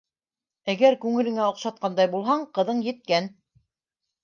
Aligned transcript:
Әгәр 0.73 0.97
күңелеңә 1.03 1.43
оҡшатҡандай 1.51 2.11
булһаң, 2.15 2.43
ҡыҙың 2.59 2.83
еткән. 2.91 3.31